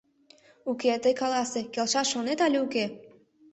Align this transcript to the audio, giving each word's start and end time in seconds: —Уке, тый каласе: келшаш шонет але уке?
—Уке, 0.69 0.91
тый 1.03 1.13
каласе: 1.21 1.61
келшаш 1.73 2.07
шонет 2.13 2.39
але 2.45 2.57
уке? 2.65 2.85